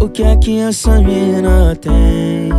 o 0.00 0.08
que 0.08 0.22
é 0.22 0.36
que 0.36 0.60
essa 0.60 1.00
mina 1.00 1.76
tem 1.80 2.50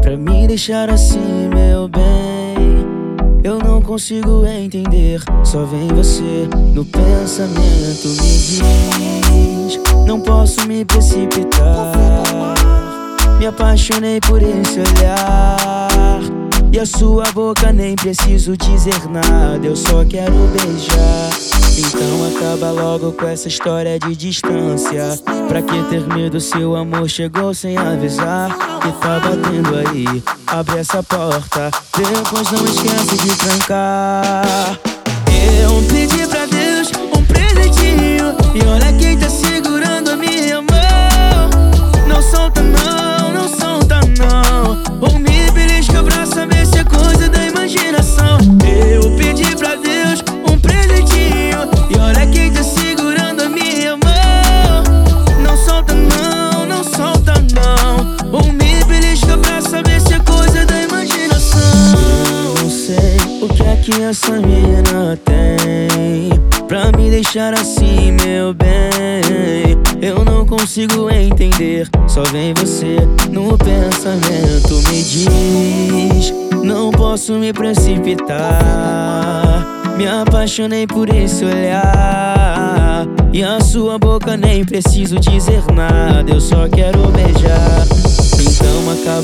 Pra 0.00 0.16
me 0.16 0.46
deixar 0.46 0.90
assim, 0.90 1.48
meu 1.54 1.88
bem? 1.88 2.04
Eu 3.42 3.58
não 3.58 3.80
consigo 3.82 4.46
entender 4.46 5.20
Só 5.44 5.64
vem 5.64 5.88
você 5.88 6.48
no 6.72 6.84
pensamento 6.84 8.08
Me 8.08 9.66
diz, 9.66 9.80
não 10.06 10.20
posso 10.20 10.66
me 10.66 10.84
precipitar. 10.84 11.92
Me 13.38 13.46
apaixonei 13.46 14.20
por 14.20 14.42
esse 14.42 14.80
olhar 14.80 16.20
E 16.74 16.80
a 16.80 16.84
sua 16.84 17.30
boca 17.30 17.72
nem 17.72 17.94
preciso 17.94 18.56
dizer 18.56 19.08
nada 19.08 19.64
Eu 19.64 19.76
só 19.76 20.04
quero 20.04 20.32
beijar. 20.48 21.30
Então 21.78 22.36
acaba 22.36 22.72
logo 22.72 23.12
com 23.12 23.28
essa 23.28 23.46
história 23.46 23.96
de 23.96 24.16
distância. 24.16 25.16
Pra 25.46 25.62
que 25.62 25.84
ter 25.84 26.04
medo 26.08 26.40
se 26.40 26.58
o 26.58 26.74
amor 26.74 27.08
chegou 27.08 27.54
sem 27.54 27.78
avisar? 27.78 28.50
Que 28.80 28.90
tá 29.00 29.20
batendo 29.20 29.76
aí, 29.76 30.22
abre 30.48 30.78
essa 30.78 31.00
porta 31.00 31.70
Depois 31.96 32.50
não 32.50 32.64
esquece 32.64 33.18
de 33.18 33.36
trancar 33.36 34.93
que 63.84 64.02
essa 64.02 64.32
menina 64.32 65.18
tem. 65.24 66.30
Pra 66.66 66.90
me 66.96 67.10
deixar 67.10 67.52
assim, 67.52 68.12
meu 68.12 68.54
bem. 68.54 69.76
Eu 70.00 70.24
não 70.24 70.44
consigo 70.46 71.10
entender 71.10 71.88
Só 72.06 72.22
vem 72.24 72.54
você 72.54 72.96
no 73.30 73.58
pensamento. 73.58 74.74
Me 74.88 75.02
diz, 75.02 76.32
não 76.62 76.90
posso 76.90 77.34
me 77.34 77.52
precipitar. 77.52 78.34
Me 79.98 80.08
apaixonei 80.08 80.86
por 80.86 81.14
esse 81.14 81.44
olhar. 81.44 83.06
E 83.34 83.42
a 83.42 83.60
sua 83.60 83.98
boca 83.98 84.34
nem 84.34 84.64
preciso 84.64 85.20
dizer 85.20 85.62
nada. 85.74 86.30
Eu 86.30 86.40
só 86.40 86.66
quero 86.68 87.04
Então 87.08 87.23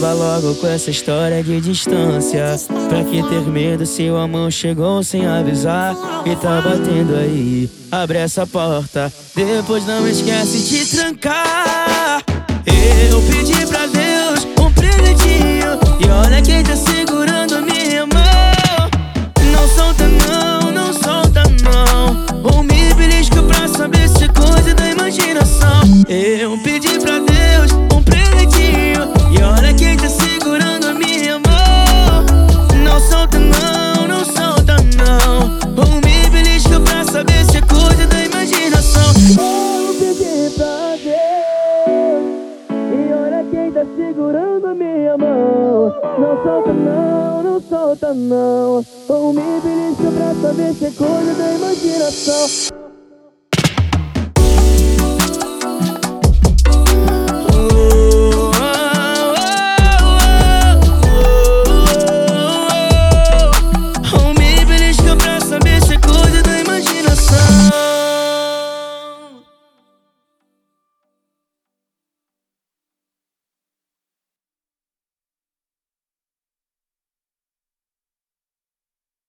acaba 0.00 0.12
logo 0.14 0.54
com 0.54 0.66
essa 0.66 0.90
história 0.90 1.42
de 1.42 1.60
distância. 1.60 2.56
Pra 2.88 3.04
que 3.04 3.22
ter 3.28 3.42
medo 3.42 3.84
se 3.84 4.08
o 4.08 4.16
amor 4.16 4.50
chegou 4.50 5.02
sem 5.02 5.26
avisar? 5.26 5.94
E 6.24 6.34
tá 6.36 6.62
batendo 6.62 7.14
aí, 7.16 7.68
abre 7.92 8.18
essa 8.18 8.46
porta. 8.46 9.12
Depois 9.34 9.86
não 9.86 10.08
esquece 10.08 10.58
de 10.60 10.96
trancar. 10.96 12.24
Eu 12.64 13.20
pedi 13.22 13.66
pra 13.66 13.86
Deus 13.86 14.46
um 14.58 14.72
presentinho. 14.72 15.78
E 16.00 16.08
olha 16.08 16.40
quem 16.40 16.62
tá 16.62 16.76
segurando 16.76 17.56
a 17.56 17.60
minha 17.60 18.06
mão. 18.06 18.90
Não 19.52 19.68
solta 19.68 20.04
não 20.08 20.50
Eu 26.08 26.58
pedi 26.58 26.98
pra 26.98 27.18
Deus 27.18 27.89
segurando 44.20 44.66
a 44.66 44.74
minha 44.74 45.16
mão. 45.16 45.94
Não 46.18 46.42
solta 46.42 46.72
não, 46.74 47.42
não 47.42 47.60
solta 47.62 48.14
não. 48.14 48.84
Ou 49.08 49.32
me 49.32 49.60
belisca 49.62 50.10
pra 50.14 50.34
saber 50.34 50.74
se 50.74 50.84
é 50.84 50.90
coisa 50.90 51.34
da 51.34 51.52
imaginação 51.54 52.79